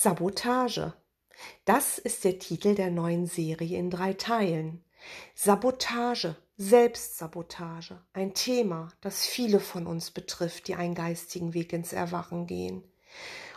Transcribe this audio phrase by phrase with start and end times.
[0.00, 0.92] Sabotage.
[1.64, 4.84] Das ist der Titel der neuen Serie in drei Teilen.
[5.34, 12.46] Sabotage, Selbstsabotage, ein Thema, das viele von uns betrifft, die einen geistigen Weg ins Erwachen
[12.46, 12.84] gehen.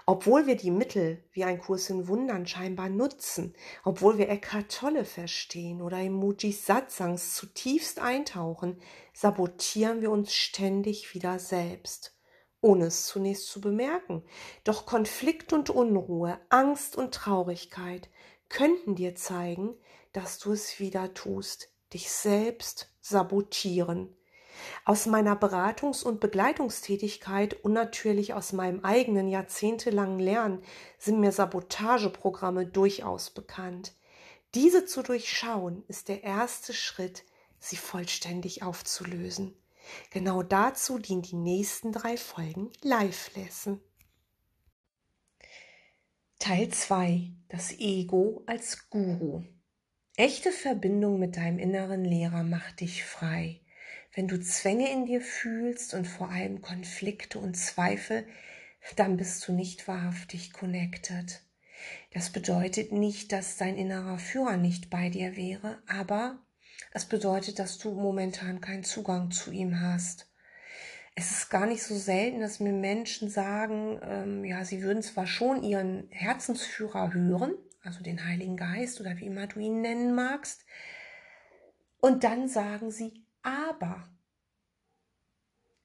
[0.08, 3.54] Obwohl wir die Mittel wie ein Kurs in Wundern scheinbar nutzen,
[3.84, 8.82] obwohl wir Eckhart Tolle verstehen oder im Mujis Satsangs zutiefst eintauchen,
[9.14, 12.16] sabotieren wir uns ständig wieder selbst
[12.62, 14.24] ohne es zunächst zu bemerken.
[14.64, 18.10] Doch Konflikt und Unruhe, Angst und Traurigkeit
[18.50, 19.76] könnten dir zeigen,
[20.14, 24.16] dass du es wieder tust, dich selbst sabotieren.
[24.86, 30.64] Aus meiner Beratungs- und Begleitungstätigkeit und natürlich aus meinem eigenen jahrzehntelangen Lernen
[30.98, 33.94] sind mir Sabotageprogramme durchaus bekannt.
[34.54, 37.24] Diese zu durchschauen ist der erste Schritt,
[37.60, 39.56] sie vollständig aufzulösen.
[40.12, 43.82] Genau dazu dienen die nächsten drei Folgen Live-Lesson.
[46.40, 49.44] Teil 2 Das Ego als Guru.
[50.18, 53.62] Echte Verbindung mit deinem inneren Lehrer macht dich frei.
[54.14, 58.28] Wenn du Zwänge in dir fühlst und vor allem Konflikte und Zweifel,
[58.96, 61.42] dann bist du nicht wahrhaftig connected.
[62.14, 66.40] Das bedeutet nicht, dass dein innerer Führer nicht bei dir wäre, aber
[66.92, 70.30] es bedeutet, dass du momentan keinen Zugang zu ihm hast.
[71.16, 75.28] Es ist gar nicht so selten, dass mir Menschen sagen, ähm, ja, sie würden zwar
[75.28, 77.54] schon ihren Herzensführer hören,
[77.84, 80.66] also den Heiligen Geist oder wie immer du ihn nennen magst,
[82.00, 84.10] und dann sagen sie aber.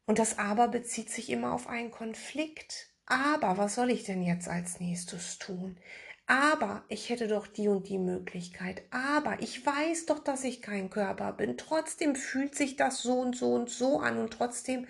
[0.07, 2.89] Und das aber bezieht sich immer auf einen Konflikt.
[3.07, 5.79] Aber was soll ich denn jetzt als nächstes tun?
[6.27, 10.91] Aber ich hätte doch die und die Möglichkeit, aber ich weiß doch, dass ich kein
[10.91, 14.87] Körper bin, trotzdem fühlt sich das so und so und so an und trotzdem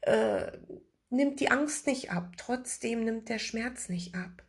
[0.00, 0.52] äh,
[1.10, 4.42] nimmt die Angst nicht ab, trotzdem nimmt der Schmerz nicht ab.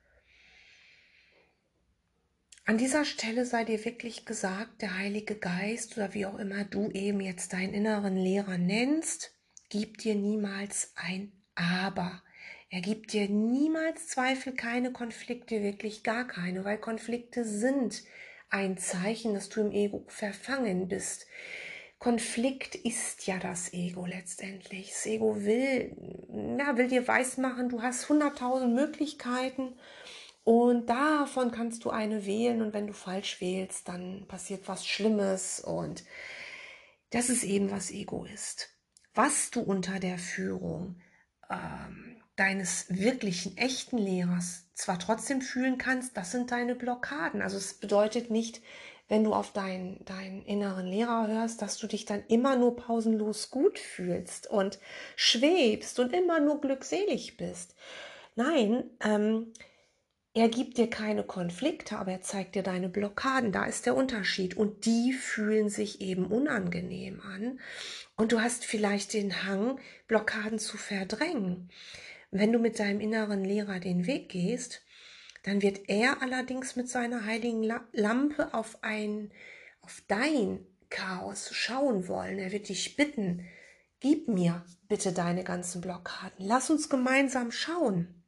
[2.65, 6.89] An dieser Stelle sei dir wirklich gesagt, der Heilige Geist oder wie auch immer du
[6.91, 9.33] eben jetzt deinen inneren Lehrer nennst,
[9.69, 12.21] gibt dir niemals ein Aber.
[12.69, 18.03] Er gibt dir niemals Zweifel, keine Konflikte, wirklich gar keine, weil Konflikte sind
[18.49, 21.27] ein Zeichen, dass du im Ego verfangen bist.
[21.97, 24.89] Konflikt ist ja das Ego letztendlich.
[24.89, 25.95] Das Ego will,
[26.59, 29.77] ja, will dir weismachen, du hast hunderttausend Möglichkeiten
[30.43, 35.59] und davon kannst du eine wählen und wenn du falsch wählst, dann passiert was Schlimmes
[35.59, 36.03] und
[37.09, 38.77] das ist eben was Ego ist.
[39.13, 41.01] Was du unter der Führung
[41.49, 47.41] ähm, deines wirklichen, echten Lehrers zwar trotzdem fühlen kannst, das sind deine Blockaden.
[47.41, 48.61] Also es bedeutet nicht,
[49.09, 53.49] wenn du auf deinen, deinen inneren Lehrer hörst, dass du dich dann immer nur pausenlos
[53.49, 54.79] gut fühlst und
[55.15, 57.75] schwebst und immer nur glückselig bist.
[58.35, 59.53] Nein, ähm,
[60.37, 63.51] er gibt dir keine Konflikte, aber er zeigt dir deine Blockaden.
[63.51, 64.55] Da ist der Unterschied.
[64.55, 67.59] Und die fühlen sich eben unangenehm an.
[68.15, 71.71] Und du hast vielleicht den Hang, Blockaden zu verdrängen.
[72.31, 74.81] Wenn du mit deinem inneren Lehrer den Weg gehst,
[75.43, 79.31] dann wird er allerdings mit seiner heiligen Lampe auf ein,
[79.81, 82.37] auf dein Chaos schauen wollen.
[82.37, 83.47] Er wird dich bitten,
[83.99, 86.45] gib mir bitte deine ganzen Blockaden.
[86.45, 88.23] Lass uns gemeinsam schauen.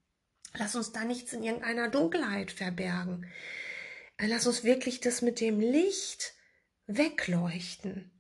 [0.58, 3.26] Lass uns da nichts in irgendeiner Dunkelheit verbergen.
[4.20, 6.34] Lass uns wirklich das mit dem Licht
[6.88, 8.12] wegleuchten.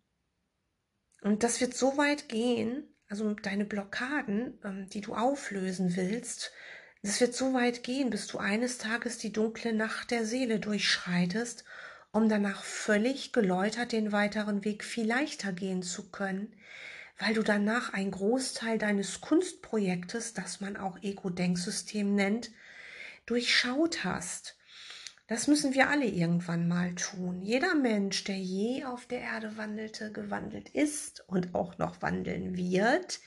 [1.22, 6.51] Und das wird so weit gehen, also deine Blockaden, ähm, die du auflösen willst,
[7.01, 11.63] das wird so weit gehen, bis du eines Tages die dunkle Nacht der Seele durchschreitest,
[12.11, 16.53] um danach völlig geläutert den weiteren Weg viel leichter gehen zu können,
[17.17, 22.51] weil du danach einen Großteil deines Kunstprojektes, das man auch Ego-Denksystem nennt,
[23.25, 24.58] durchschaut hast
[25.29, 27.44] das müssen wir alle irgendwann mal tun.
[27.44, 33.19] Jeder Mensch, der je auf der Erde wandelte, gewandelt ist und auch noch wandeln wird,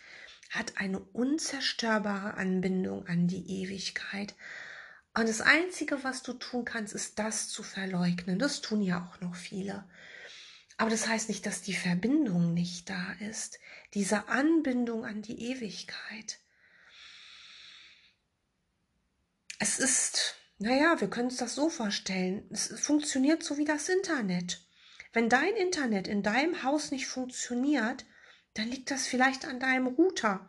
[0.51, 4.35] hat eine unzerstörbare Anbindung an die Ewigkeit.
[5.15, 8.41] Und das Einzige, was du tun kannst, ist das zu verleugnen.
[8.41, 9.89] Das tun ja auch noch viele.
[10.79, 13.61] Aber das heißt nicht, dass die Verbindung nicht da ist.
[13.95, 16.41] Diese Anbindung an die Ewigkeit.
[19.61, 22.45] Es ist naja, wir können uns das so vorstellen.
[22.51, 24.65] Es funktioniert so wie das Internet.
[25.13, 28.07] Wenn dein Internet in deinem Haus nicht funktioniert,
[28.55, 30.49] dann liegt das vielleicht an deinem Router.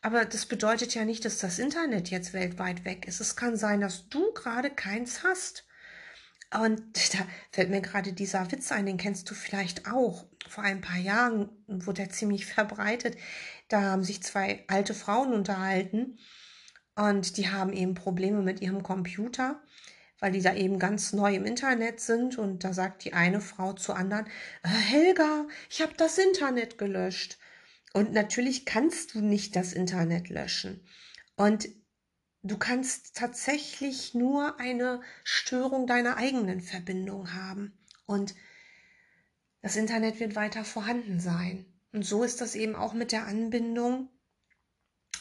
[0.00, 3.20] Aber das bedeutet ja nicht, dass das Internet jetzt weltweit weg ist.
[3.20, 5.64] Es kann sein, dass du gerade keins hast.
[6.52, 6.80] Und
[7.14, 10.26] da fällt mir gerade dieser Witz ein, den kennst du vielleicht auch.
[10.48, 13.16] Vor ein paar Jahren wurde er ziemlich verbreitet.
[13.68, 16.18] Da haben sich zwei alte Frauen unterhalten
[16.94, 19.62] und die haben eben Probleme mit ihrem Computer,
[20.18, 22.38] weil die da eben ganz neu im Internet sind.
[22.38, 24.26] Und da sagt die eine Frau zur anderen,
[24.62, 27.38] äh, Helga, ich habe das Internet gelöscht.
[27.94, 30.84] Und natürlich kannst du nicht das Internet löschen.
[31.36, 31.68] Und
[32.42, 37.78] du kannst tatsächlich nur eine Störung deiner eigenen Verbindung haben.
[38.06, 38.34] Und
[39.62, 41.66] das Internet wird weiter vorhanden sein.
[41.92, 44.08] Und so ist das eben auch mit der Anbindung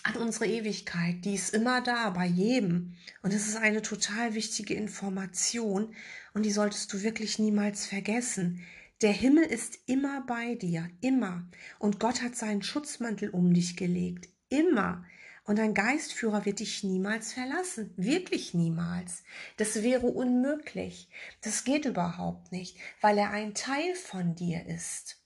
[0.04, 1.24] an unsere Ewigkeit.
[1.26, 2.96] Die ist immer da, bei jedem.
[3.22, 5.94] Und es ist eine total wichtige Information
[6.34, 8.62] und die solltest du wirklich niemals vergessen.
[9.02, 11.48] Der Himmel ist immer bei dir, immer.
[11.80, 15.04] Und Gott hat seinen Schutzmantel um dich gelegt, immer.
[15.44, 19.24] Und dein Geistführer wird dich niemals verlassen, wirklich niemals.
[19.58, 21.10] Das wäre unmöglich.
[21.42, 25.21] Das geht überhaupt nicht, weil er ein Teil von dir ist.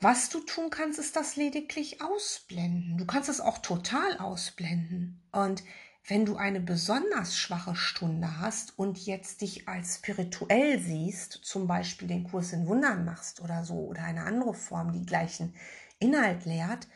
[0.00, 2.98] Was du tun kannst, ist das lediglich ausblenden.
[2.98, 5.20] Du kannst es auch total ausblenden.
[5.32, 5.64] Und
[6.06, 12.06] wenn du eine besonders schwache Stunde hast und jetzt dich als spirituell siehst, zum Beispiel
[12.06, 15.54] den Kurs in Wundern machst oder so, oder eine andere Form, die gleichen
[15.98, 16.86] Inhalt lehrt,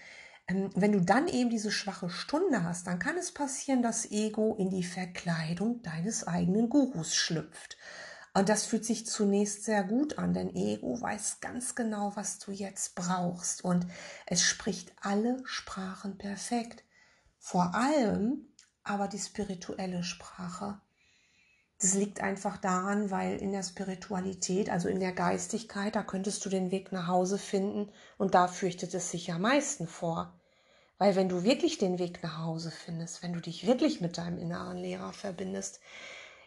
[0.46, 4.54] ähm, wenn du dann eben diese schwache Stunde hast, dann kann es passieren, dass Ego
[4.58, 7.76] in die Verkleidung deines eigenen Gurus schlüpft.
[8.34, 12.50] Und das fühlt sich zunächst sehr gut an, denn Ego weiß ganz genau, was du
[12.50, 13.62] jetzt brauchst.
[13.62, 13.86] Und
[14.26, 16.82] es spricht alle Sprachen perfekt.
[17.38, 18.46] Vor allem
[18.84, 20.80] aber die spirituelle Sprache.
[21.80, 26.48] Das liegt einfach daran, weil in der Spiritualität, also in der Geistigkeit, da könntest du
[26.48, 30.40] den Weg nach Hause finden und da fürchtet es sich am meisten vor.
[30.98, 34.38] Weil wenn du wirklich den Weg nach Hause findest, wenn du dich wirklich mit deinem
[34.38, 35.80] inneren Lehrer verbindest,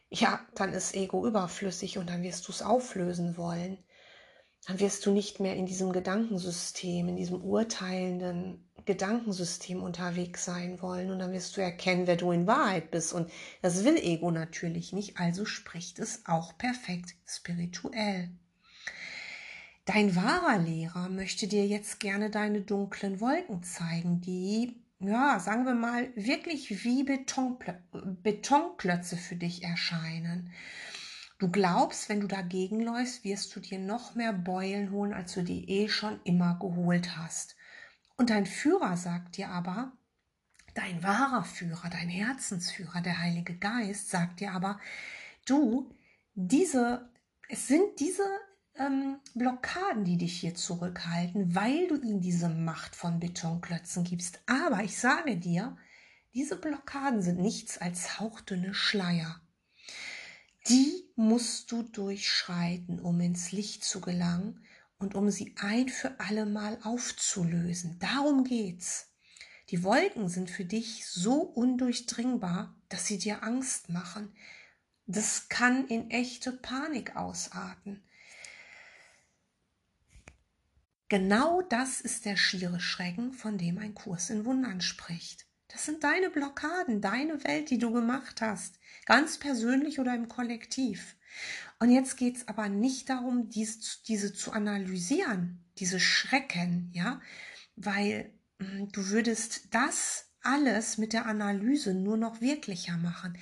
[0.10, 3.78] ja, dann ist Ego überflüssig und dann wirst du es auflösen wollen.
[4.68, 11.12] Dann wirst du nicht mehr in diesem Gedankensystem, in diesem urteilenden Gedankensystem unterwegs sein wollen
[11.12, 13.14] und dann wirst du erkennen, wer du in Wahrheit bist.
[13.14, 13.32] Und
[13.62, 18.30] das will Ego natürlich nicht, also spricht es auch perfekt spirituell.
[19.86, 25.76] Dein wahrer Lehrer möchte dir jetzt gerne deine dunklen Wolken zeigen, die ja, sagen wir
[25.76, 30.52] mal, wirklich wie Betonplö Betonklötze für dich erscheinen.
[31.38, 35.44] Du glaubst, wenn du dagegen läufst, wirst du dir noch mehr Beulen holen, als du
[35.44, 37.58] die eh schon immer geholt hast.
[38.16, 39.92] Und dein Führer sagt dir aber,
[40.76, 44.80] dein wahrer Führer, dein Herzensführer, der Heilige Geist sagt dir aber,
[45.46, 45.94] du,
[46.36, 47.10] diese,
[47.50, 48.26] es sind diese
[48.78, 54.40] ähm, Blockaden, die dich hier zurückhalten, weil du ihnen diese Macht von Betonklötzen gibst.
[54.46, 55.78] Aber ich sage dir,
[56.34, 59.40] diese Blockaden sind nichts als hauchdünne Schleier.
[60.68, 64.66] Die musst du durchschreiten, um ins Licht zu gelangen
[64.98, 68.00] und um sie ein für alle Mal aufzulösen.
[68.00, 69.12] Darum geht's.
[69.70, 74.34] Die Wolken sind für dich so undurchdringbar, dass sie dir Angst machen.
[75.08, 78.04] Das kann in echte Panik ausarten.
[81.08, 85.46] Genau das ist der schiere Schrecken, von dem ein Kurs in Wundern spricht.
[85.68, 91.16] Das sind deine Blockaden, deine Welt, die du gemacht hast, ganz persönlich oder im Kollektiv.
[91.80, 97.22] Und jetzt geht es aber nicht darum, diese, diese zu analysieren, diese Schrecken, ja,
[97.76, 103.38] weil hm, du würdest das alles mit der Analyse nur noch wirklicher machen.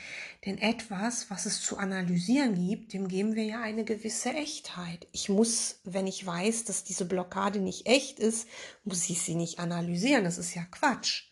[0.45, 5.07] Denn etwas, was es zu analysieren gibt, dem geben wir ja eine gewisse Echtheit.
[5.11, 8.47] Ich muss, wenn ich weiß, dass diese Blockade nicht echt ist,
[8.83, 10.23] muss ich sie nicht analysieren.
[10.23, 11.25] Das ist ja Quatsch.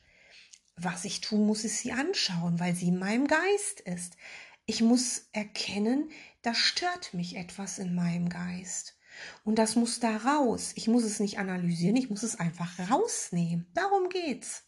[0.76, 4.18] Was ich tun muss, ist sie anschauen, weil sie in meinem Geist ist.
[4.66, 6.10] Ich muss erkennen,
[6.42, 8.98] da stört mich etwas in meinem Geist.
[9.44, 10.72] Und das muss da raus.
[10.76, 13.68] Ich muss es nicht analysieren, ich muss es einfach rausnehmen.
[13.74, 14.64] Darum geht's.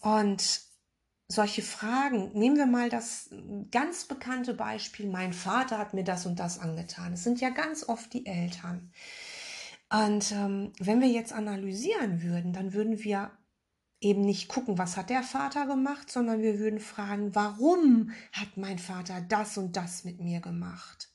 [0.00, 0.62] Und
[1.28, 3.30] solche Fragen, nehmen wir mal das
[3.70, 7.12] ganz bekannte Beispiel, mein Vater hat mir das und das angetan.
[7.12, 8.92] Es sind ja ganz oft die Eltern.
[9.90, 13.30] Und ähm, wenn wir jetzt analysieren würden, dann würden wir
[14.00, 18.78] eben nicht gucken, was hat der Vater gemacht, sondern wir würden fragen, warum hat mein
[18.78, 21.10] Vater das und das mit mir gemacht?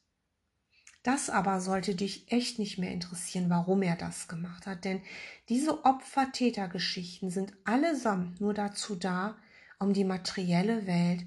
[1.03, 5.01] Das aber sollte dich echt nicht mehr interessieren, warum er das gemacht hat, denn
[5.50, 9.38] diese Opfer-Täter-Geschichten sind allesamt nur dazu da,
[9.79, 11.25] um die materielle Welt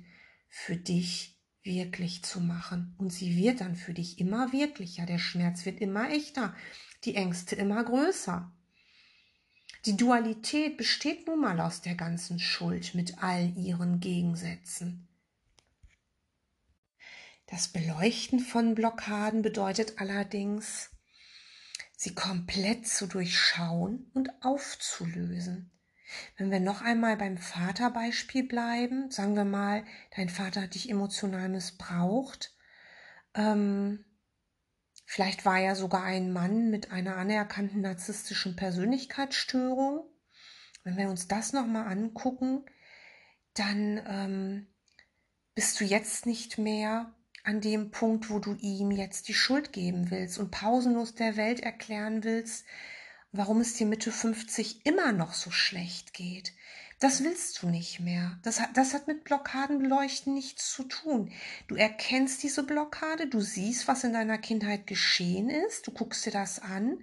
[0.49, 2.95] für dich wirklich zu machen.
[2.97, 6.54] Und sie wird dann für dich immer wirklicher, der Schmerz wird immer echter,
[7.04, 8.50] die Ängste immer größer.
[9.85, 15.05] Die Dualität besteht nun mal aus der ganzen Schuld mit all ihren Gegensätzen.
[17.46, 20.90] Das Beleuchten von Blockaden bedeutet allerdings,
[21.96, 25.70] sie komplett zu durchschauen und aufzulösen.
[26.36, 29.84] Wenn wir noch einmal beim Vaterbeispiel bleiben, sagen wir mal,
[30.16, 32.52] dein Vater hat dich emotional missbraucht.
[33.34, 34.04] Ähm,
[35.04, 40.08] vielleicht war er sogar ein Mann mit einer anerkannten narzisstischen Persönlichkeitsstörung.
[40.82, 42.64] Wenn wir uns das nochmal angucken,
[43.54, 44.66] dann ähm,
[45.54, 47.12] bist du jetzt nicht mehr
[47.46, 51.60] an dem Punkt, wo du ihm jetzt die Schuld geben willst und pausenlos der Welt
[51.60, 52.66] erklären willst,
[53.30, 56.52] warum es dir Mitte 50 immer noch so schlecht geht.
[56.98, 58.38] Das willst du nicht mehr.
[58.42, 61.30] Das hat, das hat mit Blockadenbeleuchten nichts zu tun.
[61.68, 66.32] Du erkennst diese Blockade, du siehst, was in deiner Kindheit geschehen ist, du guckst dir
[66.32, 66.98] das an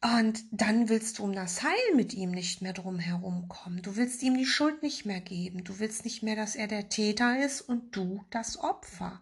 [0.00, 3.82] und dann willst du um das Heil mit ihm nicht mehr drum herumkommen.
[3.82, 5.64] Du willst ihm die Schuld nicht mehr geben.
[5.64, 9.20] Du willst nicht mehr, dass er der Täter ist und du das Opfer.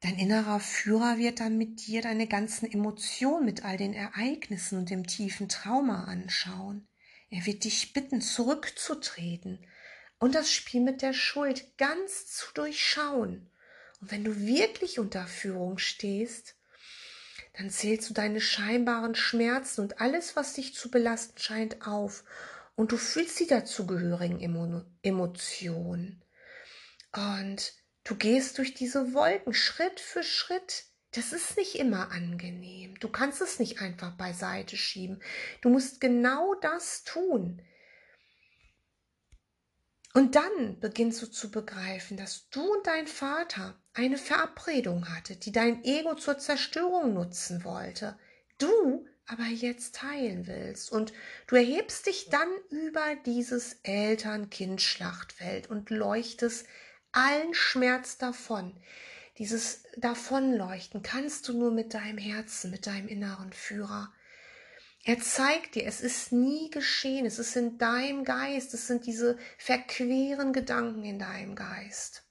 [0.00, 4.90] Dein innerer Führer wird dann mit dir deine ganzen Emotionen mit all den Ereignissen und
[4.90, 6.88] dem tiefen Trauma anschauen.
[7.30, 9.58] Er wird dich bitten, zurückzutreten
[10.18, 13.50] und das Spiel mit der Schuld ganz zu durchschauen.
[14.00, 16.57] Und wenn du wirklich unter Führung stehst,
[17.56, 22.24] dann zählst du deine scheinbaren Schmerzen und alles, was dich zu belasten scheint, auf.
[22.76, 24.40] Und du fühlst die dazugehörigen
[25.02, 26.22] Emotionen.
[27.12, 27.72] Und
[28.04, 30.84] du gehst durch diese Wolken Schritt für Schritt.
[31.12, 32.98] Das ist nicht immer angenehm.
[33.00, 35.20] Du kannst es nicht einfach beiseite schieben.
[35.62, 37.62] Du musst genau das tun.
[40.14, 45.52] Und dann beginnst du zu begreifen, dass du und dein Vater eine Verabredung hattet, die
[45.52, 48.18] dein Ego zur Zerstörung nutzen wollte,
[48.58, 50.90] du aber jetzt teilen willst.
[50.90, 51.12] Und
[51.46, 56.66] du erhebst dich dann über dieses Eltern-Kind-Schlachtfeld und leuchtest
[57.12, 58.74] allen Schmerz davon.
[59.36, 64.12] Dieses Davonleuchten kannst du nur mit deinem Herzen, mit deinem inneren Führer.
[65.08, 69.38] Er zeigt dir, es ist nie geschehen, es ist in deinem Geist, es sind diese
[69.56, 72.28] verqueren Gedanken in deinem Geist.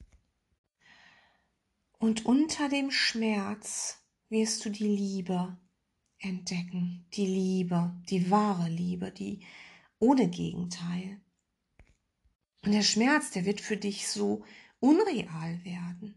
[1.97, 5.57] Und unter dem Schmerz wirst du die Liebe
[6.19, 9.43] entdecken, die Liebe, die wahre Liebe, die
[9.97, 11.19] ohne Gegenteil.
[12.63, 14.45] Und der Schmerz, der wird für dich so
[14.79, 16.13] unreal werden.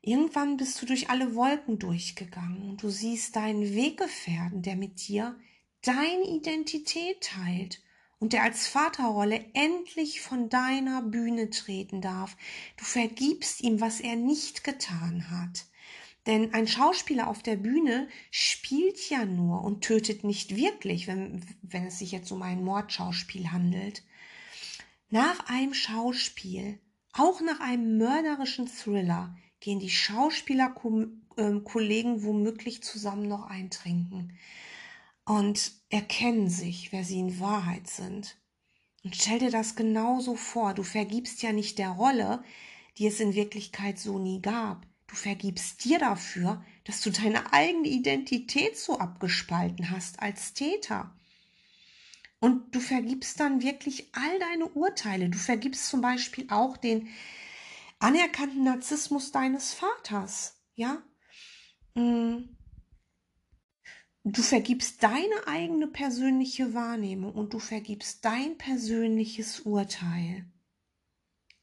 [0.00, 5.38] Irgendwann bist du durch alle Wolken durchgegangen und du siehst deinen Weggefährten, der mit dir
[5.86, 7.80] deine Identität teilt
[8.18, 12.36] und der als Vaterrolle endlich von deiner Bühne treten darf.
[12.76, 15.66] Du vergibst ihm, was er nicht getan hat.
[16.26, 21.86] Denn ein Schauspieler auf der Bühne spielt ja nur und tötet nicht wirklich, wenn, wenn
[21.86, 24.02] es sich jetzt um ein Mordschauspiel handelt.
[25.08, 26.80] Nach einem Schauspiel,
[27.12, 34.36] auch nach einem mörderischen Thriller, gehen die Schauspielerkollegen womöglich zusammen noch eintrinken
[35.26, 38.38] und erkennen sich, wer sie in Wahrheit sind.
[39.04, 40.72] Und stell dir das genauso vor.
[40.72, 42.42] Du vergibst ja nicht der Rolle,
[42.96, 44.86] die es in Wirklichkeit so nie gab.
[45.08, 51.14] Du vergibst dir dafür, dass du deine eigene Identität so abgespalten hast als Täter.
[52.38, 55.28] Und du vergibst dann wirklich all deine Urteile.
[55.28, 57.08] Du vergibst zum Beispiel auch den
[57.98, 60.60] anerkannten Narzissmus deines Vaters.
[60.74, 61.02] Ja?
[61.94, 62.55] Mm.
[64.28, 70.44] Du vergibst deine eigene persönliche Wahrnehmung und du vergibst dein persönliches Urteil.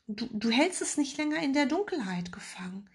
[0.08, 2.89] Du, du hältst es nicht länger in der Dunkelheit gefangen.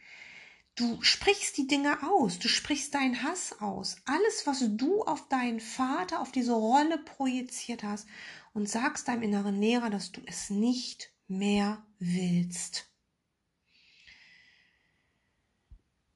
[0.74, 5.60] Du sprichst die Dinge aus, du sprichst deinen Hass aus, alles, was du auf deinen
[5.60, 8.08] Vater, auf diese Rolle projiziert hast
[8.54, 12.87] und sagst deinem inneren Lehrer, dass du es nicht mehr willst.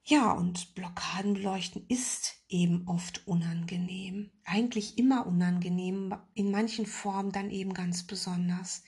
[0.04, 4.32] Ja, und Blockaden beleuchten ist eben oft unangenehm.
[4.44, 8.82] Eigentlich immer unangenehm, in manchen Formen dann eben ganz besonders.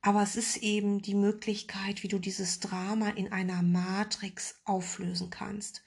[0.00, 5.82] Aber es ist eben die Möglichkeit, wie du dieses Drama in einer Matrix auflösen kannst.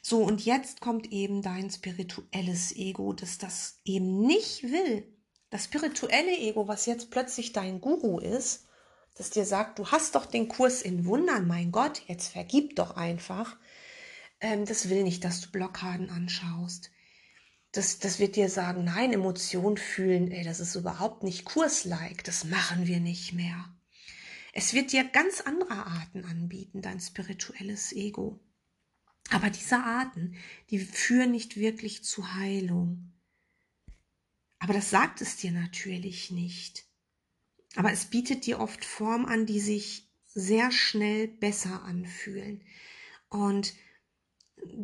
[0.00, 5.14] So, und jetzt kommt eben dein spirituelles Ego, das das eben nicht will.
[5.50, 8.66] Das spirituelle Ego, was jetzt plötzlich dein Guru ist,
[9.14, 12.96] das dir sagt, du hast doch den Kurs in Wundern, mein Gott, jetzt vergib doch
[12.96, 13.58] einfach
[14.40, 16.90] ähm, das will nicht, dass du Blockaden anschaust.
[17.72, 22.44] Das, das wird dir sagen, nein, Emotionen fühlen, ey, das ist überhaupt nicht kurslike, das
[22.44, 23.72] machen wir nicht mehr.
[24.52, 28.40] Es wird dir ganz andere Arten anbieten, dein spirituelles Ego.
[29.30, 30.34] Aber diese Arten,
[30.70, 33.12] die führen nicht wirklich zu Heilung.
[34.58, 36.84] Aber das sagt es dir natürlich nicht.
[37.76, 42.64] Aber es bietet dir oft Formen an, die sich sehr schnell besser anfühlen.
[43.28, 43.74] Und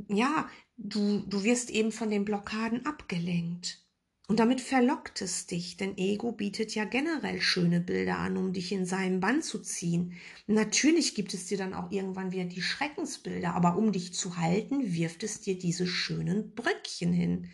[0.08, 3.86] ja, du, du wirst eben von den Blockaden abgelenkt.
[4.28, 8.72] Und damit verlockt es dich, denn Ego bietet ja generell schöne Bilder an, um dich
[8.72, 10.14] in seinen Bann zu ziehen.
[10.48, 14.94] Natürlich gibt es dir dann auch irgendwann wieder die Schreckensbilder, aber um dich zu halten,
[14.94, 17.50] wirft es dir diese schönen Bröckchen hin.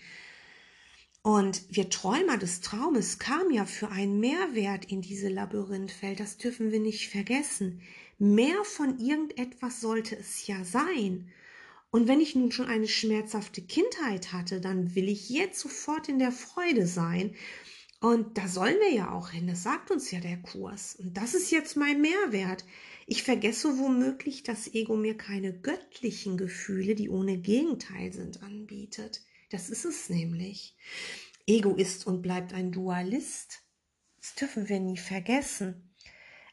[1.20, 6.72] Und wir Träumer des Traumes kamen ja für einen Mehrwert in diese Labyrinthwelt, das dürfen
[6.72, 7.82] wir nicht vergessen.
[8.18, 11.30] Mehr von irgendetwas sollte es ja sein.
[11.92, 16.18] Und wenn ich nun schon eine schmerzhafte Kindheit hatte, dann will ich jetzt sofort in
[16.18, 17.34] der Freude sein.
[18.00, 19.46] Und da sollen wir ja auch hin.
[19.46, 20.96] Das sagt uns ja der Kurs.
[20.96, 22.64] Und das ist jetzt mein Mehrwert.
[23.06, 29.20] Ich vergesse womöglich, dass Ego mir keine göttlichen Gefühle, die ohne Gegenteil sind, anbietet.
[29.50, 30.74] Das ist es nämlich.
[31.46, 33.60] Ego ist und bleibt ein Dualist.
[34.18, 35.92] Das dürfen wir nie vergessen.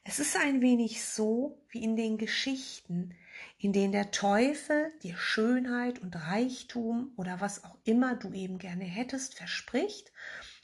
[0.03, 3.15] Es ist ein wenig so wie in den Geschichten
[3.60, 8.86] in denen der Teufel dir Schönheit und Reichtum oder was auch immer du eben gerne
[8.86, 10.12] hättest verspricht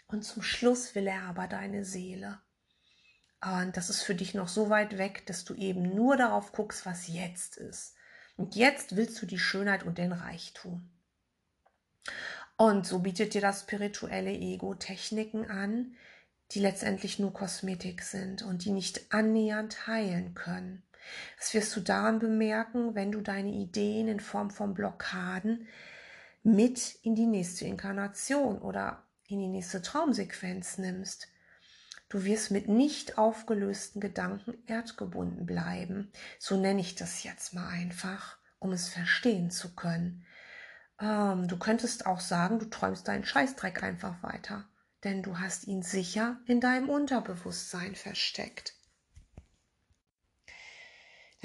[0.08, 2.40] und zum Schluss will er aber deine Seele.
[3.42, 6.86] Und das ist für dich noch so weit weg, dass du eben nur darauf guckst,
[6.86, 7.96] was jetzt ist.
[8.38, 10.90] Und jetzt willst du die Schönheit und den Reichtum.
[12.58, 15.96] Und so bietet dir das spirituelle Ego Techniken an,
[16.52, 20.85] die letztendlich nur Kosmetik sind und die nicht annähernd heilen können.
[21.38, 25.68] Das wirst du daran bemerken, wenn du deine Ideen in Form von Blockaden
[26.44, 31.28] mit in die nächste Inkarnation oder in die nächste Traumsequenz nimmst.
[32.10, 36.12] Du wirst mit nicht aufgelösten Gedanken erdgebunden bleiben.
[36.40, 40.26] So nenne ich das jetzt mal einfach, um es verstehen zu können.
[41.00, 44.66] Ähm, du könntest auch sagen, du träumst deinen Scheißdreck einfach weiter,
[45.04, 48.75] denn du hast ihn sicher in deinem Unterbewusstsein versteckt.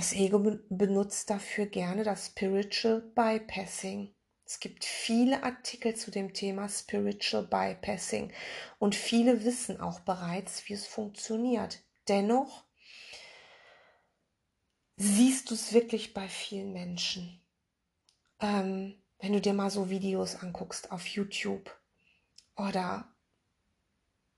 [0.00, 4.14] Das Ego benutzt dafür gerne das Spiritual Bypassing.
[4.46, 8.32] Es gibt viele Artikel zu dem Thema Spiritual Bypassing
[8.78, 11.82] und viele wissen auch bereits, wie es funktioniert.
[12.08, 12.64] Dennoch
[14.96, 17.38] siehst du es wirklich bei vielen Menschen.
[18.40, 21.78] Ähm, wenn du dir mal so Videos anguckst auf YouTube
[22.56, 23.06] oder,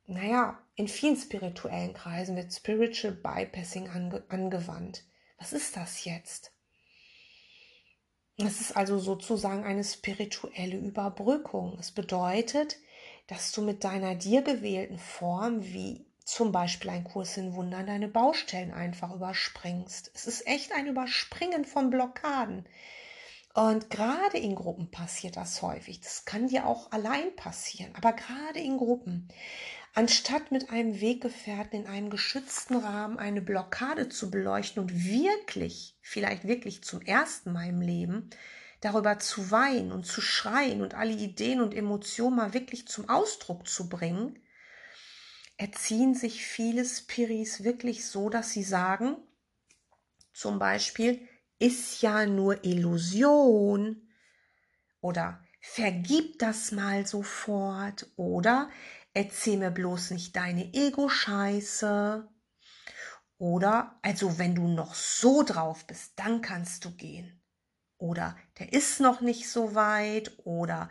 [0.07, 5.05] naja, in vielen spirituellen Kreisen wird Spiritual Bypassing ange angewandt.
[5.43, 6.53] Was ist das jetzt?
[8.37, 11.77] Es ist also sozusagen eine spirituelle Überbrückung.
[11.81, 12.77] Es bedeutet,
[13.27, 18.07] dass du mit deiner dir gewählten Form, wie zum Beispiel ein Kurs in Wundern, deine
[18.07, 20.13] Baustellen einfach überspringst.
[20.15, 22.69] Es ist echt ein Überspringen von Blockaden.
[23.53, 26.01] Und gerade in Gruppen passiert das häufig.
[26.03, 29.27] Das kann dir auch allein passieren, aber gerade in Gruppen.
[29.95, 36.45] Anstatt mit einem Weggefährten in einem geschützten Rahmen eine Blockade zu beleuchten und wirklich, vielleicht
[36.45, 38.31] wirklich zum ersten Mal im Leben,
[38.81, 43.69] darüber zu weinen und zu schreien und alle Ideen und Emotionen mal wirklich zum Ausdruck
[43.69, 44.39] zu bringen,
[45.59, 49.17] erziehen sich viele Spiris wirklich so, dass sie sagen,
[50.33, 51.29] zum Beispiel,
[51.59, 54.09] ist ja nur Illusion
[55.01, 58.69] oder vergib das mal sofort oder
[59.15, 62.29] erzähl mir bloß nicht deine Ego-Scheiße.
[63.39, 67.43] Oder, also wenn du noch so drauf bist, dann kannst du gehen.
[67.99, 70.33] Oder der ist noch nicht so weit.
[70.45, 70.91] Oder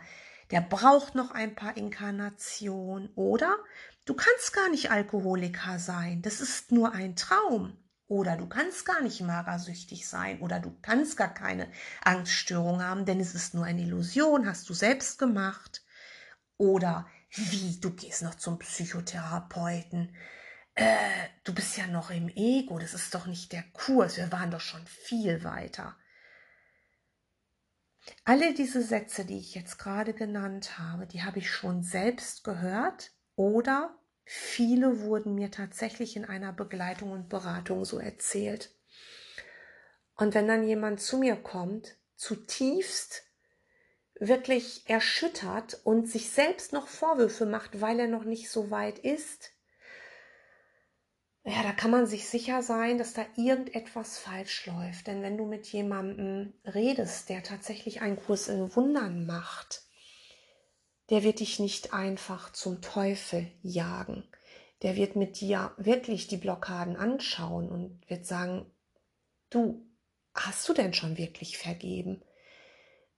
[0.50, 3.10] der braucht noch ein paar Inkarnationen.
[3.14, 3.56] Oder
[4.04, 6.22] du kannst gar nicht Alkoholiker sein.
[6.22, 7.76] Das ist nur ein Traum.
[8.06, 10.40] Oder du kannst gar nicht magersüchtig sein.
[10.40, 11.70] Oder du kannst gar keine
[12.04, 15.82] Angststörung haben, denn es ist nur eine Illusion, hast du selbst gemacht.
[16.58, 20.14] Oder wie, du gehst noch zum Psychotherapeuten?
[20.74, 20.96] Äh,
[21.44, 24.60] du bist ja noch im Ego, das ist doch nicht der Kurs, wir waren doch
[24.60, 25.96] schon viel weiter.
[28.24, 33.12] Alle diese Sätze, die ich jetzt gerade genannt habe, die habe ich schon selbst gehört
[33.36, 38.74] oder viele wurden mir tatsächlich in einer Begleitung und Beratung so erzählt.
[40.16, 43.24] Und wenn dann jemand zu mir kommt, zutiefst
[44.28, 49.50] wirklich erschüttert und sich selbst noch Vorwürfe macht, weil er noch nicht so weit ist,
[51.44, 55.08] ja, da kann man sich sicher sein, dass da irgendetwas falsch läuft.
[55.08, 59.82] Denn wenn du mit jemandem redest, der tatsächlich einen Kurs in Wundern macht,
[61.10, 64.22] der wird dich nicht einfach zum Teufel jagen.
[64.82, 68.70] Der wird mit dir wirklich die Blockaden anschauen und wird sagen,
[69.50, 69.84] du,
[70.34, 72.22] hast du denn schon wirklich vergeben?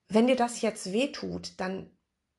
[0.08, 1.90] Wenn dir das jetzt wehtut, dann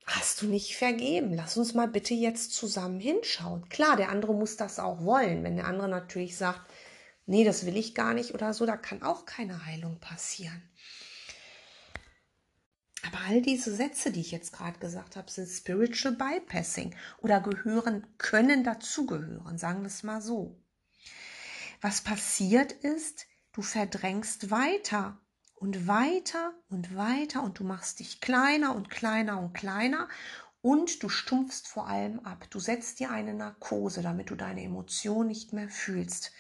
[0.05, 1.33] hast du nicht vergeben.
[1.33, 3.67] Lass uns mal bitte jetzt zusammen hinschauen.
[3.69, 5.43] Klar, der andere muss das auch wollen.
[5.43, 6.61] Wenn der andere natürlich sagt,
[7.25, 10.69] nee, das will ich gar nicht oder so, da kann auch keine Heilung passieren.
[13.05, 18.07] Aber all diese Sätze, die ich jetzt gerade gesagt habe, sind Spiritual Bypassing oder gehören,
[18.17, 20.59] können dazugehören, sagen wir es mal so.
[21.81, 25.19] Was passiert ist, du verdrängst weiter
[25.55, 30.07] und weiter und weiter und du machst dich kleiner und kleiner und kleiner
[30.61, 32.45] und du stumpfst vor allem ab.
[32.49, 36.31] Du setzt dir eine Narkose, damit du deine Emotionen nicht mehr fühlst.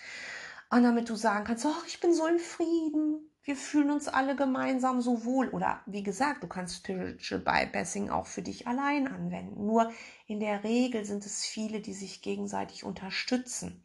[0.69, 4.35] Und damit du sagen kannst, oh, ich bin so im Frieden, wir fühlen uns alle
[4.35, 5.49] gemeinsam so wohl.
[5.49, 9.65] Oder wie gesagt, du kannst Spiritual Bypassing auch für dich allein anwenden.
[9.65, 9.91] Nur
[10.25, 13.83] in der Regel sind es viele, die sich gegenseitig unterstützen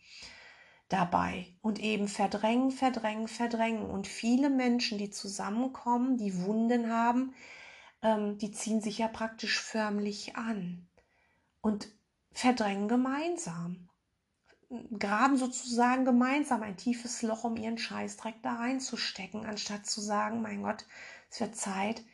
[0.91, 3.87] dabei und eben verdrängen, verdrängen, verdrängen.
[3.87, 7.35] Und viele Menschen, die zusammenkommen, die Wunden haben,
[8.03, 10.87] ähm, die ziehen sich ja praktisch förmlich an
[11.63, 11.89] und
[12.33, 13.91] verdrängen gemeinsam
[14.99, 20.63] graben sozusagen gemeinsam ein tiefes Loch, um ihren Scheißdreck da reinzustecken, anstatt zu sagen, mein
[20.63, 20.85] Gott,
[21.31, 22.05] es wird Zeit,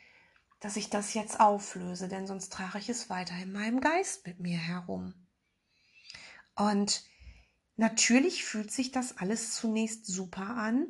[0.60, 4.40] dass ich das jetzt auflöse, denn sonst trage ich es weiter in meinem Geist mit
[4.40, 5.12] mir herum.
[6.54, 7.04] Und
[7.76, 10.86] natürlich fühlt sich das alles zunächst super an,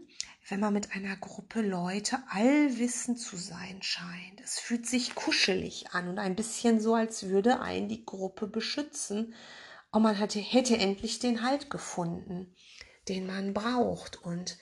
[0.48, 4.40] wenn man mit einer Gruppe Leute allwissend zu sein scheint.
[4.42, 9.34] Es fühlt sich kuschelig an und ein bisschen so, als würde ein die Gruppe beschützen
[9.90, 12.54] und man hatte, hätte endlich den Halt gefunden,
[13.08, 14.22] den man braucht.
[14.22, 14.58] Und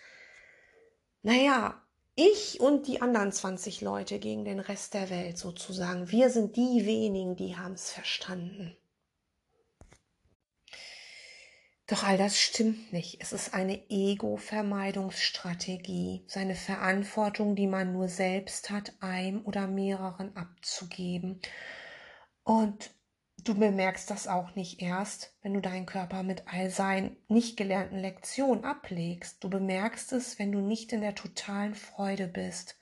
[1.22, 1.82] naja,
[2.14, 6.87] ich und die anderen 20 Leute gegen den Rest der Welt sozusagen, wir sind die
[6.87, 8.76] wenigen, die haben es verstanden.
[11.86, 13.18] Doch all das stimmt nicht.
[13.20, 21.40] Es ist eine Ego-Vermeidungsstrategie, seine Verantwortung, die man nur selbst hat, einem oder mehreren abzugeben.
[22.42, 22.94] Und
[23.44, 27.98] Du bemerkst das auch nicht erst, wenn du deinen Körper mit all seinen nicht gelernten
[27.98, 29.44] Lektionen ablegst.
[29.44, 32.78] Du bemerkst es, wenn du nicht in der totalen Freude bist.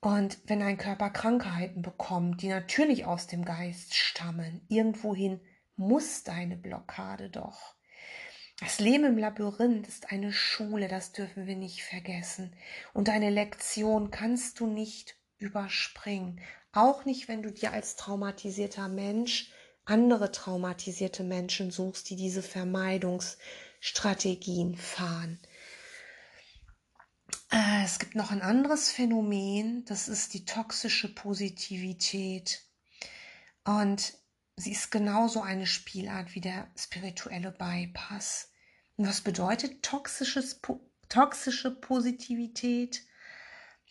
[0.00, 5.38] Und wenn dein Körper Krankheiten bekommt, die natürlich aus dem Geist stammen, irgendwohin
[5.76, 7.77] muss deine Blockade doch.
[8.60, 12.52] Das Leben im Labyrinth ist eine Schule, das dürfen wir nicht vergessen.
[12.92, 16.40] Und deine Lektion kannst du nicht überspringen.
[16.72, 19.52] Auch nicht, wenn du dir als traumatisierter Mensch
[19.84, 25.38] andere traumatisierte Menschen suchst, die diese Vermeidungsstrategien fahren.
[27.50, 32.62] Äh, es gibt noch ein anderes Phänomen, das ist die toxische Positivität.
[33.64, 34.14] Und
[34.56, 38.47] sie ist genauso eine Spielart wie der spirituelle Bypass.
[39.00, 40.60] Was bedeutet toxisches,
[41.08, 43.06] toxische Positivität?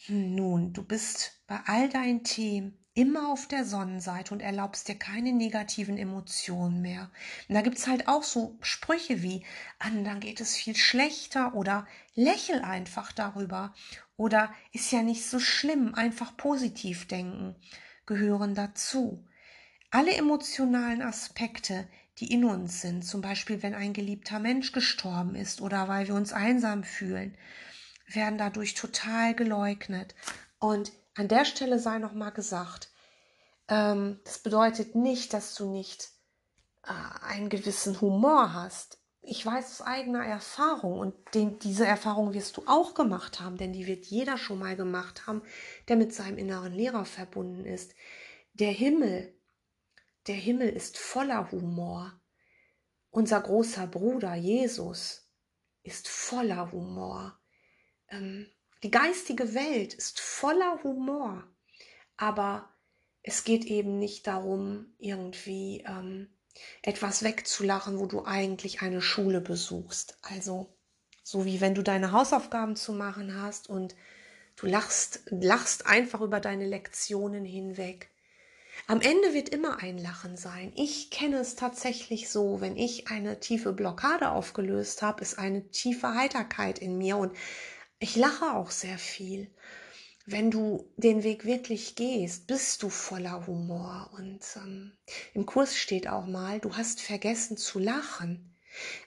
[0.05, 4.99] Hm, nun, du bist bei all deinen Themen immer auf der Sonnenseite und erlaubst dir
[4.99, 7.09] keine negativen Emotionen mehr.
[7.47, 9.45] Und da gibt's halt auch so Sprüche wie,
[9.79, 13.73] anderen geht es viel schlechter oder lächel einfach darüber
[14.17, 17.55] oder ist ja nicht so schlimm, einfach positiv denken,
[18.05, 19.25] gehören dazu.
[19.89, 21.87] Alle emotionalen Aspekte,
[22.19, 26.15] die in uns sind, zum Beispiel wenn ein geliebter Mensch gestorben ist oder weil wir
[26.15, 27.37] uns einsam fühlen,
[28.07, 30.15] werden dadurch total geleugnet.
[30.59, 32.89] Und an der Stelle sei noch mal gesagt,
[33.67, 36.09] ähm, das bedeutet nicht, dass du nicht
[36.83, 38.99] äh, einen gewissen Humor hast.
[39.21, 43.73] Ich weiß aus eigener Erfahrung und den, diese Erfahrung wirst du auch gemacht haben, denn
[43.73, 45.41] die wird jeder schon mal gemacht haben,
[45.89, 47.93] der mit seinem inneren Lehrer verbunden ist.
[48.53, 49.36] Der Himmel,
[50.27, 52.19] der Himmel ist voller Humor.
[53.09, 55.29] Unser großer Bruder Jesus
[55.83, 57.39] ist voller Humor.
[58.09, 58.47] Ähm,
[58.83, 61.43] die geistige Welt ist voller Humor,
[62.15, 62.69] aber
[63.23, 66.29] es geht eben nicht darum, irgendwie ähm,
[66.81, 70.17] etwas wegzulachen, wo du eigentlich eine Schule besuchst.
[70.21, 70.77] Also
[71.23, 73.95] so wie wenn du deine Hausaufgaben zu machen hast und
[74.55, 78.11] du lachst, lachst einfach über deine Lektionen hinweg.
[78.85, 80.71] Am Ende wird immer ein Lachen sein.
[80.75, 86.13] Ich kenne es tatsächlich so, wenn ich eine tiefe Blockade aufgelöst habe, ist eine tiefe
[86.13, 87.35] Heiterkeit in mir und
[87.99, 89.51] ich lache auch sehr viel.
[90.25, 94.11] Wenn du den Weg wirklich gehst, bist du voller Humor.
[94.17, 94.91] Und ähm,
[95.33, 98.53] im Kurs steht auch mal, du hast vergessen zu lachen.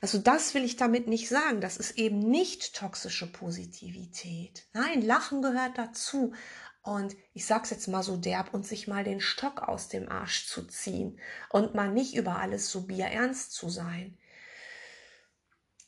[0.00, 1.60] Also das will ich damit nicht sagen.
[1.60, 4.66] Das ist eben nicht toxische Positivität.
[4.72, 6.32] Nein, Lachen gehört dazu.
[6.82, 10.46] Und ich sag's jetzt mal so derb und sich mal den Stock aus dem Arsch
[10.46, 14.16] zu ziehen und mal nicht über alles so bierernst zu sein.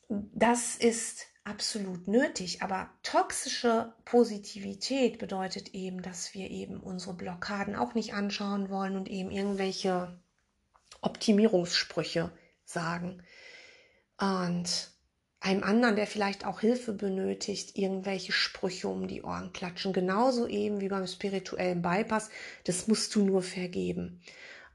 [0.08, 2.62] Das ist absolut nötig.
[2.62, 9.08] Aber toxische Positivität bedeutet eben, dass wir eben unsere Blockaden auch nicht anschauen wollen und
[9.08, 10.20] eben irgendwelche
[11.00, 12.30] Optimierungssprüche
[12.64, 13.22] sagen.
[14.18, 14.91] Und
[15.42, 19.92] einem anderen, der vielleicht auch Hilfe benötigt, irgendwelche Sprüche um die Ohren klatschen.
[19.92, 22.30] Genauso eben wie beim spirituellen Bypass.
[22.64, 24.20] Das musst du nur vergeben.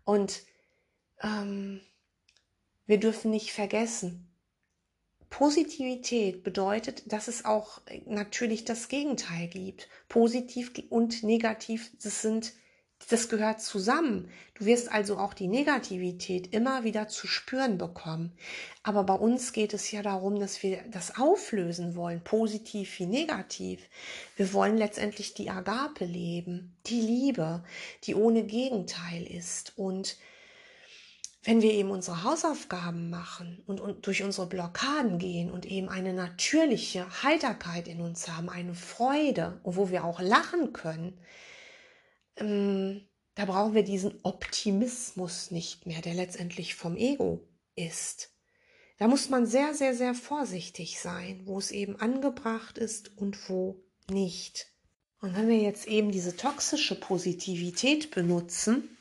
[0.04, 0.44] Und
[1.22, 1.80] ähm,
[2.86, 4.28] wir dürfen nicht vergessen,
[5.30, 9.90] Positivität bedeutet, dass es auch natürlich das Gegenteil gibt.
[10.08, 12.54] Positiv und negativ, das sind
[13.10, 14.30] das gehört zusammen.
[14.56, 18.34] Du wirst also auch die Negativität immer wieder zu spüren bekommen.
[18.84, 23.82] Aber bei uns geht es ja darum, dass wir das auflösen wollen, positiv wie negativ.
[24.36, 27.64] Wir wollen letztendlich die Agape leben, die Liebe,
[28.04, 29.78] die ohne Gegenteil ist.
[29.78, 30.18] Und
[31.44, 36.12] wenn wir eben unsere Hausaufgaben machen und, und durch unsere Blockaden gehen und eben eine
[36.12, 41.18] natürliche Heiterkeit in uns haben, eine Freude, wo wir auch lachen können,
[42.38, 48.32] ähm, da brauchen wir diesen Optimismus nicht mehr, der letztendlich vom Ego ist.
[48.98, 53.84] Da muss man sehr, sehr, sehr vorsichtig sein, wo es eben angebracht ist und wo
[54.10, 54.68] nicht.
[55.22, 58.98] Und wenn wir jetzt eben diese toxische Positivität benutzen,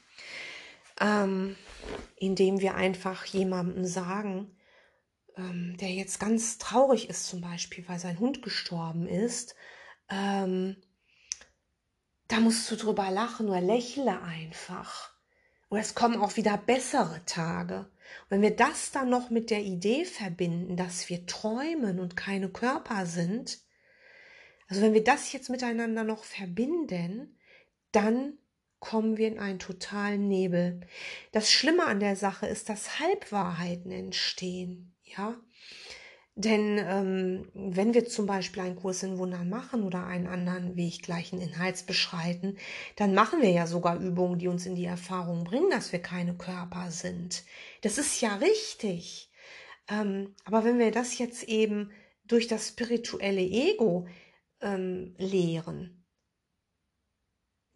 [1.01, 1.57] ähm,
[2.17, 4.57] indem wir einfach jemandem sagen,
[5.37, 9.55] ähm, der jetzt ganz traurig ist zum Beispiel, weil sein Hund gestorben ist,
[10.11, 10.77] ähm,
[12.29, 15.13] da musst du drüber lachen oder lächle einfach.
[15.69, 17.81] Oder es kommen auch wieder bessere Tage.
[17.81, 22.49] Und wenn wir das dann noch mit der Idee verbinden, dass wir träumen und keine
[22.49, 23.59] Körper sind,
[24.69, 27.39] also wenn wir das jetzt miteinander noch verbinden,
[27.93, 28.39] dann
[28.79, 30.81] kommen wir in einen totalen Nebel.
[31.33, 34.95] Das Schlimme an der Sache ist, dass Halbwahrheiten entstehen.
[35.03, 35.37] Ja,
[36.39, 41.03] denn ähm, wenn wir zum Beispiel einen Kurs in Wundern machen oder einen anderen Weg
[41.03, 42.59] gleichen Inhalts beschreiten,
[42.97, 46.37] dann machen wir ja sogar Übungen, die uns in die Erfahrung bringen, dass wir keine
[46.37, 47.43] Körper sind.
[47.81, 49.31] Das ist ja richtig.
[49.89, 51.91] Ähm, aber wenn wir das jetzt eben
[52.25, 54.07] durch das spirituelle Ego
[54.61, 55.96] ähm, lehren,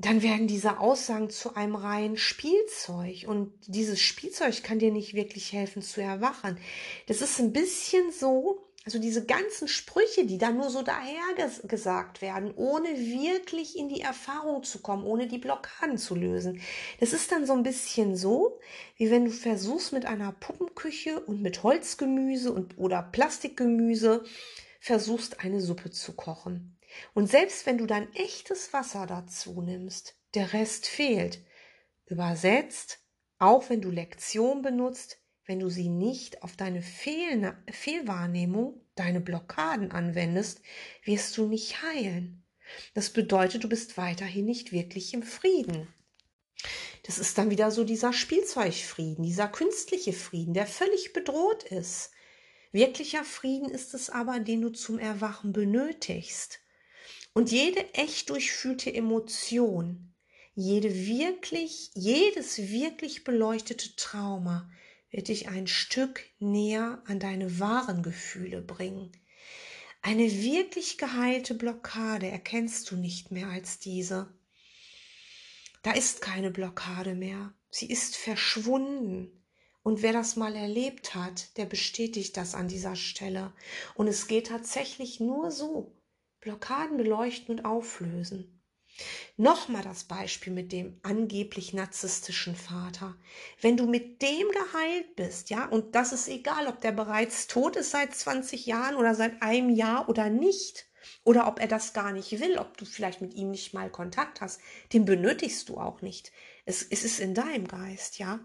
[0.01, 3.27] dann werden diese Aussagen zu einem reinen Spielzeug.
[3.27, 6.59] Und dieses Spielzeug kann dir nicht wirklich helfen zu erwachen.
[7.07, 11.23] Das ist ein bisschen so, also diese ganzen Sprüche, die da nur so daher
[11.65, 16.63] gesagt werden, ohne wirklich in die Erfahrung zu kommen, ohne die Blockaden zu lösen.
[16.99, 18.59] Das ist dann so ein bisschen so,
[18.97, 24.25] wie wenn du versuchst mit einer Puppenküche und mit Holzgemüse und oder Plastikgemüse
[24.81, 26.79] versuchst eine Suppe zu kochen.
[27.15, 31.45] Und selbst wenn du dein echtes Wasser dazu nimmst, der Rest fehlt.
[32.07, 32.99] Übersetzt,
[33.39, 39.91] auch wenn du Lektion benutzt, wenn du sie nicht auf deine Fehl Fehlwahrnehmung, deine Blockaden
[39.91, 40.61] anwendest,
[41.05, 42.45] wirst du nicht heilen.
[42.95, 45.93] Das bedeutet, du bist weiterhin nicht wirklich im Frieden.
[47.05, 52.11] Das ist dann wieder so dieser Spielzeugfrieden, dieser künstliche Frieden, der völlig bedroht ist.
[52.73, 56.61] Wirklicher Frieden ist es aber, den du zum Erwachen benötigst.
[57.33, 60.15] Und jede echt durchfühlte Emotion,
[60.55, 64.71] jede wirklich, jedes wirklich beleuchtete Trauma
[65.11, 69.13] wird dich ein Stück näher an deine wahren Gefühle bringen.
[70.03, 74.33] Eine wirklich geheilte Blockade erkennst du nicht mehr als diese.
[75.83, 77.53] Da ist keine Blockade mehr.
[77.71, 79.45] Sie ist verschwunden.
[79.83, 83.53] Und wer das mal erlebt hat, der bestätigt das an dieser Stelle.
[83.95, 85.97] Und es geht tatsächlich nur so.
[86.41, 88.61] Blockaden beleuchten und auflösen.
[89.37, 93.17] Nochmal das Beispiel mit dem angeblich narzisstischen Vater.
[93.61, 97.77] Wenn du mit dem geheilt bist, ja, und das ist egal, ob der bereits tot
[97.77, 100.91] ist seit 20 Jahren oder seit einem Jahr oder nicht,
[101.25, 104.41] oder ob er das gar nicht will, ob du vielleicht mit ihm nicht mal Kontakt
[104.41, 104.61] hast,
[104.93, 106.33] den benötigst du auch nicht.
[106.67, 108.41] Es, es ist in deinem Geist, ja.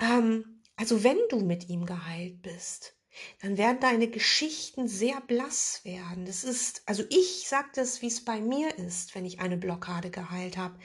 [0.00, 2.93] Ähm, also wenn du mit ihm geheilt bist,
[3.42, 6.26] dann werden deine Geschichten sehr blass werden.
[6.26, 10.10] Das ist, also ich sage das, wie es bei mir ist, wenn ich eine Blockade
[10.10, 10.78] geheilt habe.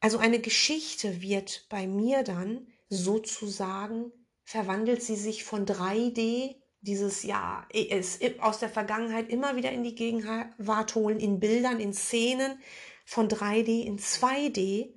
[0.00, 7.66] Also eine Geschichte wird bei mir dann sozusagen, verwandelt sie sich von 3D, dieses ja,
[7.72, 12.58] es aus der Vergangenheit immer wieder in die Gegenwart holen, in Bildern, in Szenen,
[13.06, 14.93] von 3D in 2D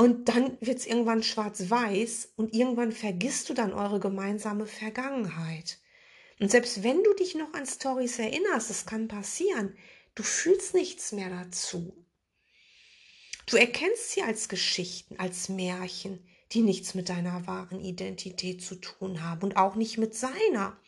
[0.00, 5.76] und dann wird es irgendwann schwarz-weiß und irgendwann vergisst du dann eure gemeinsame Vergangenheit.
[6.38, 9.76] Und selbst wenn du dich noch an Stories erinnerst, das kann passieren,
[10.14, 11.92] du fühlst nichts mehr dazu.
[13.44, 19.22] Du erkennst sie als Geschichten, als Märchen, die nichts mit deiner wahren Identität zu tun
[19.22, 20.80] haben und auch nicht mit seiner.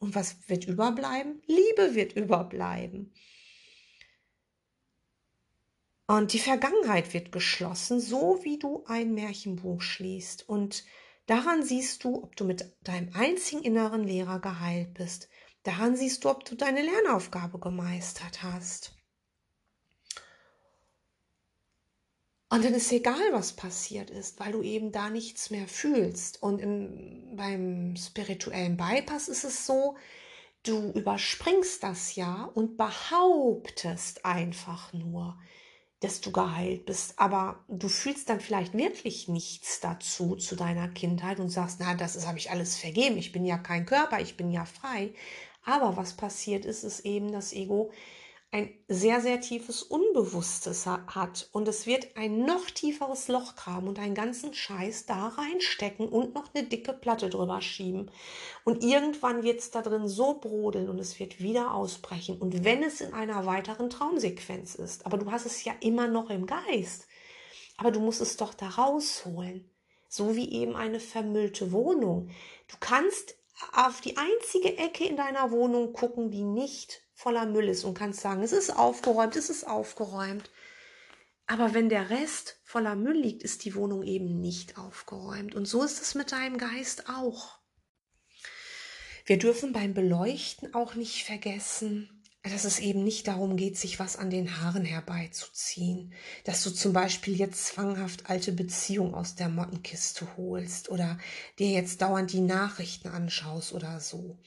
[0.00, 1.40] Und was wird überbleiben?
[1.46, 3.14] Liebe wird überbleiben.
[6.12, 10.48] Und die Vergangenheit wird geschlossen, so wie du ein Märchenbuch schließt.
[10.48, 10.84] Und
[11.26, 15.28] Daran siehst du, ob du mit deinem einzigen inneren Lehrer geheilt bist.
[15.62, 18.92] Daran siehst du, ob du deine Lernaufgabe gemeistert hast.
[22.50, 26.42] Und dann ist egal, was passiert ist, weil du eben da nichts mehr fühlst.
[26.42, 29.96] Und im, beim spirituellen Bypass ist es so,
[30.64, 35.38] du überspringst das ja und behauptest einfach nur,
[36.02, 37.18] dass du geheilt bist.
[37.18, 42.26] Aber du fühlst dann vielleicht wirklich nichts dazu, zu deiner Kindheit und sagst, na, das
[42.26, 43.16] habe ich alles vergeben.
[43.16, 45.14] Ich bin ja kein Körper, ich bin ja frei.
[45.64, 47.92] Aber was passiert ist, ist eben das Ego
[48.52, 53.98] ein sehr, sehr tiefes Unbewusstes hat und es wird ein noch tieferes Loch graben und
[53.98, 58.10] einen ganzen Scheiß da reinstecken und noch eine dicke Platte drüber schieben.
[58.64, 62.36] Und irgendwann wird es da drin so brodeln und es wird wieder ausbrechen.
[62.38, 66.28] Und wenn es in einer weiteren Traumsequenz ist, aber du hast es ja immer noch
[66.28, 67.06] im Geist,
[67.78, 69.70] aber du musst es doch da rausholen.
[70.10, 72.28] So wie eben eine vermüllte Wohnung.
[72.68, 73.34] Du kannst
[73.72, 78.20] auf die einzige Ecke in deiner Wohnung gucken, die nicht voller Müll ist und kannst
[78.20, 80.50] sagen, es ist aufgeräumt, es ist aufgeräumt.
[81.46, 85.54] Aber wenn der Rest voller Müll liegt, ist die Wohnung eben nicht aufgeräumt.
[85.54, 87.58] Und so ist es mit deinem Geist auch.
[89.24, 94.16] Wir dürfen beim Beleuchten auch nicht vergessen, dass es eben nicht darum geht, sich was
[94.16, 96.12] an den Haaren herbeizuziehen.
[96.42, 101.18] Dass du zum Beispiel jetzt zwanghaft alte Beziehungen aus der Mottenkiste holst oder
[101.60, 104.40] dir jetzt dauernd die Nachrichten anschaust oder so.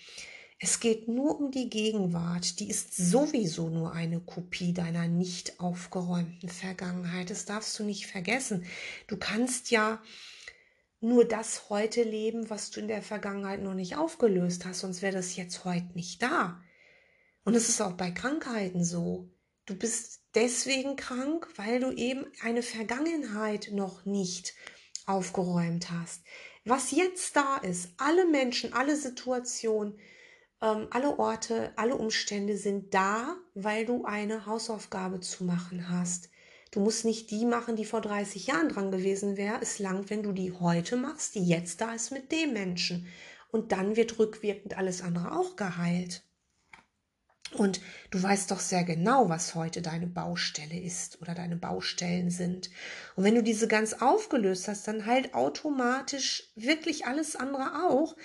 [0.67, 6.49] Es geht nur um die Gegenwart, die ist sowieso nur eine Kopie deiner nicht aufgeräumten
[6.49, 7.29] Vergangenheit.
[7.29, 8.65] Das darfst du nicht vergessen.
[9.05, 10.01] Du kannst ja
[11.01, 15.13] nur das heute leben, was du in der Vergangenheit noch nicht aufgelöst hast, sonst wäre
[15.13, 16.59] das jetzt heute nicht da.
[17.43, 19.29] Und es ist auch bei Krankheiten so.
[19.67, 24.55] Du bist deswegen krank, weil du eben eine Vergangenheit noch nicht
[25.05, 26.23] aufgeräumt hast.
[26.63, 29.99] Was jetzt da ist, alle Menschen, alle Situationen,
[30.61, 36.29] ähm, alle Orte, alle Umstände sind da, weil du eine Hausaufgabe zu machen hast.
[36.71, 39.59] Du musst nicht die machen, die vor 30 Jahren dran gewesen wäre.
[39.61, 43.07] Es langt, wenn du die heute machst, die jetzt da ist mit dem Menschen.
[43.49, 46.23] Und dann wird rückwirkend alles andere auch geheilt.
[47.53, 47.79] Und
[48.11, 52.69] du weißt doch sehr genau, was heute deine Baustelle ist oder deine Baustellen sind.
[53.15, 58.17] Und wenn du diese ganz aufgelöst hast, dann heilt automatisch wirklich alles andere auch,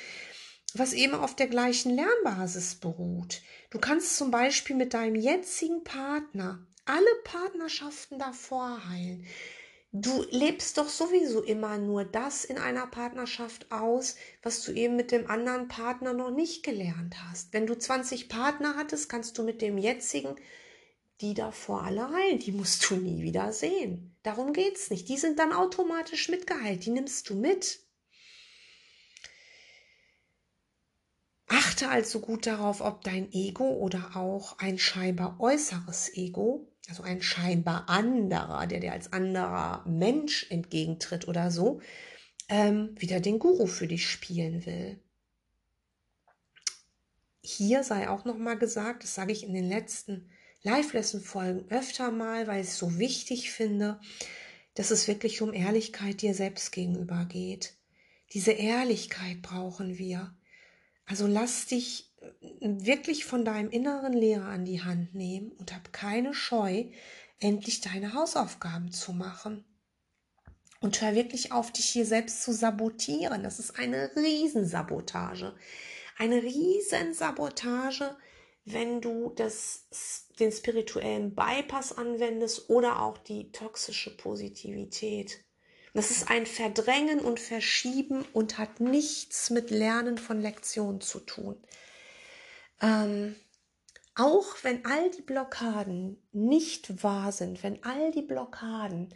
[0.79, 3.43] was eben auf der gleichen Lernbasis beruht.
[3.71, 9.27] Du kannst zum Beispiel mit deinem jetzigen Partner alle Partnerschaften davor heilen.
[9.93, 15.11] Du lebst doch sowieso immer nur das in einer Partnerschaft aus, was du eben mit
[15.11, 17.53] dem anderen Partner noch nicht gelernt hast.
[17.53, 20.37] Wenn du 20 Partner hattest, kannst du mit dem jetzigen
[21.21, 22.39] die davor alle heilen.
[22.39, 24.17] Die musst du nie wieder sehen.
[24.23, 25.09] Darum geht's nicht.
[25.09, 26.85] Die sind dann automatisch mitgeheilt.
[26.87, 27.81] Die nimmst du mit.
[31.81, 37.23] Achte also gut darauf, ob dein Ego oder auch ein scheinbar äußeres Ego, also ein
[37.23, 41.81] scheinbar anderer, der dir als anderer Mensch entgegentritt oder so,
[42.51, 45.01] ähm, wieder den Guru für dich spielen will.
[47.41, 50.29] Hier sei auch noch mal gesagt, das sage ich in den letzten
[50.63, 53.99] Live-Lesson-Folgen öfter mal, weil ich es so wichtig finde,
[54.75, 57.73] dass es wirklich um Ehrlichkeit dir selbst gegenüber geht.
[58.35, 60.35] Diese Ehrlichkeit brauchen wir.
[61.11, 62.29] Also lass dich äh,
[62.61, 66.85] wirklich von deinem inneren Lehrer an die Hand nehmen und hab keine Scheu,
[67.41, 69.65] endlich deine Hausaufgaben zu machen.
[70.81, 73.43] Und hör wirklich auf, dich hier selbst zu sabotieren.
[73.43, 75.53] Das ist eine Riesensabotage.
[76.17, 78.17] Eine Riesensabotage,
[78.65, 79.89] wenn du das,
[80.39, 85.45] den spirituellen Bypass anwendest oder auch die toxische Positivität.
[85.95, 91.57] Das ist ein Verdrängen und Verschieben und hat nichts mit Lernen von Lektionen zu tun.
[92.81, 93.35] Ähm,
[94.15, 99.15] auch wenn all die Blockaden nicht wahr sind, wenn all die Blockaden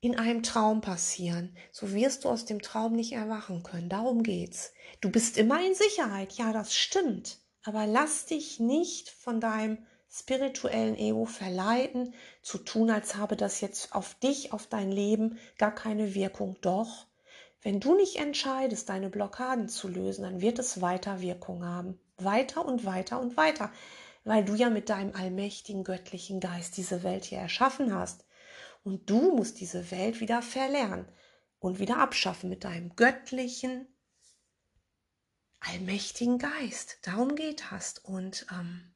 [0.00, 3.88] in einem Traum passieren, so wirst du aus dem Traum nicht erwachen können.
[3.88, 4.72] Darum geht's.
[5.00, 7.38] Du bist immer in Sicherheit, ja, das stimmt.
[7.64, 9.78] Aber lass dich nicht von deinem
[10.10, 15.74] spirituellen Ego verleiten, zu tun, als habe das jetzt auf dich, auf dein Leben gar
[15.74, 16.56] keine Wirkung.
[16.60, 17.06] Doch,
[17.62, 22.00] wenn du nicht entscheidest, deine Blockaden zu lösen, dann wird es weiter Wirkung haben.
[22.16, 23.72] Weiter und weiter und weiter,
[24.24, 28.24] weil du ja mit deinem allmächtigen göttlichen Geist diese Welt hier erschaffen hast.
[28.84, 31.08] Und du musst diese Welt wieder verlernen
[31.58, 33.88] und wieder abschaffen mit deinem göttlichen,
[35.60, 36.98] allmächtigen Geist.
[37.02, 38.04] Darum geht hast.
[38.04, 38.94] Und ähm,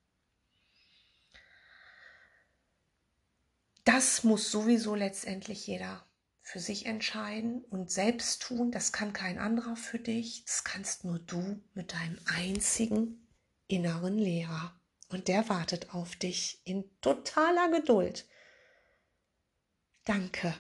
[3.92, 6.06] das muss sowieso letztendlich jeder
[6.42, 8.70] für sich entscheiden und selbst tun.
[8.70, 10.44] Das kann kein anderer für dich.
[10.44, 13.26] Das kannst nur du mit deinem einzigen
[13.66, 14.80] inneren Lehrer.
[15.08, 18.28] Und der wartet auf dich in totaler Geduld.
[20.04, 20.54] Danke.